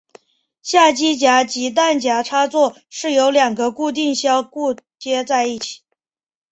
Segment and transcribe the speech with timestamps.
[0.63, 5.83] 下机匣及弹匣插座是由两个固定销固接在一起。